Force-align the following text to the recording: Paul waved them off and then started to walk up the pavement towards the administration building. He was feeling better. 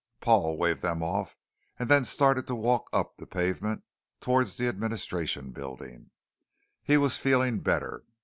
Paul 0.19 0.57
waved 0.57 0.81
them 0.81 1.03
off 1.03 1.37
and 1.77 1.87
then 1.87 2.03
started 2.05 2.47
to 2.47 2.55
walk 2.55 2.89
up 2.91 3.17
the 3.17 3.27
pavement 3.27 3.83
towards 4.19 4.57
the 4.57 4.67
administration 4.67 5.51
building. 5.51 6.09
He 6.81 6.97
was 6.97 7.19
feeling 7.19 7.59
better. 7.59 8.03